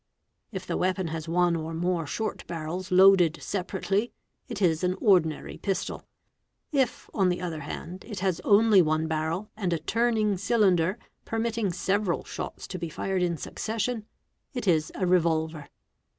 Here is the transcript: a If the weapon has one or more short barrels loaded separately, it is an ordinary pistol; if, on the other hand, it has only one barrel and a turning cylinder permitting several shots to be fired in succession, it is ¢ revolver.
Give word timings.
a 0.51 0.55
If 0.55 0.65
the 0.65 0.77
weapon 0.77 1.09
has 1.09 1.29
one 1.29 1.55
or 1.55 1.75
more 1.75 2.07
short 2.07 2.47
barrels 2.47 2.91
loaded 2.91 3.37
separately, 3.39 4.11
it 4.47 4.59
is 4.59 4.83
an 4.83 4.95
ordinary 4.99 5.59
pistol; 5.59 6.07
if, 6.71 7.07
on 7.13 7.29
the 7.29 7.39
other 7.39 7.59
hand, 7.59 8.03
it 8.07 8.19
has 8.19 8.39
only 8.39 8.81
one 8.81 9.07
barrel 9.07 9.51
and 9.55 9.73
a 9.73 9.77
turning 9.77 10.37
cylinder 10.37 10.97
permitting 11.23 11.71
several 11.71 12.23
shots 12.23 12.65
to 12.69 12.79
be 12.79 12.89
fired 12.89 13.21
in 13.21 13.37
succession, 13.37 14.07
it 14.55 14.67
is 14.67 14.91
¢ 14.95 15.07
revolver. 15.07 15.69